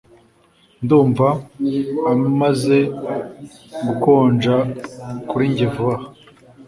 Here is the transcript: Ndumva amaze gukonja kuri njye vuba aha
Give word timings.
Ndumva 0.83 1.27
amaze 2.11 2.77
gukonja 3.85 4.55
kuri 5.29 5.45
njye 5.51 5.65
vuba 5.73 5.93
aha 5.97 6.07